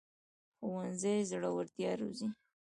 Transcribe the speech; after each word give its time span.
ښوونځی 0.57 1.17
زړورتیا 1.29 1.89
روزي 1.99 2.27